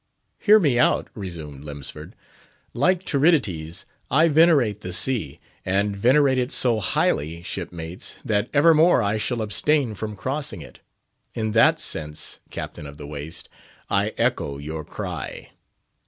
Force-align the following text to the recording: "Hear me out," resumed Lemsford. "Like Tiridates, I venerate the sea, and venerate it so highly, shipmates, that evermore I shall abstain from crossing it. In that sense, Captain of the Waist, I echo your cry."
"Hear 0.39 0.57
me 0.57 0.79
out," 0.79 1.09
resumed 1.13 1.63
Lemsford. 1.63 2.15
"Like 2.73 3.05
Tiridates, 3.05 3.85
I 4.09 4.29
venerate 4.29 4.81
the 4.81 4.93
sea, 4.93 5.39
and 5.63 5.95
venerate 5.95 6.39
it 6.39 6.51
so 6.51 6.79
highly, 6.79 7.43
shipmates, 7.43 8.17
that 8.25 8.49
evermore 8.51 9.03
I 9.03 9.19
shall 9.19 9.43
abstain 9.43 9.93
from 9.93 10.15
crossing 10.15 10.63
it. 10.63 10.79
In 11.35 11.51
that 11.51 11.79
sense, 11.79 12.39
Captain 12.49 12.87
of 12.87 12.97
the 12.97 13.05
Waist, 13.05 13.47
I 13.91 14.15
echo 14.17 14.57
your 14.57 14.83
cry." 14.83 15.51